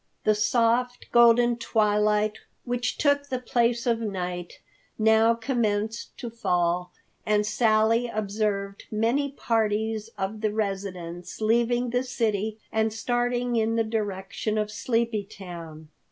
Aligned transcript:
The 0.23 0.33
soft, 0.33 1.11
golden 1.11 1.57
twilight 1.57 2.39
which 2.65 2.97
took 2.97 3.27
the 3.29 3.37
place 3.37 3.85
of 3.85 3.99
night, 3.99 4.57
now 4.97 5.35
commenced 5.35 6.17
to 6.17 6.31
fall, 6.31 6.91
and 7.23 7.45
Sally 7.45 8.07
observed 8.07 8.85
many 8.89 9.29
parties 9.31 10.09
of 10.17 10.41
the 10.41 10.51
residents 10.51 11.39
leaving 11.39 11.91
the 11.91 12.01
city 12.01 12.57
and 12.71 12.91
starting 12.91 13.57
in 13.57 13.75
the 13.75 13.83
direction 13.83 14.57
of 14.57 14.71
Sleepy 14.71 15.21
Town. 15.23 15.87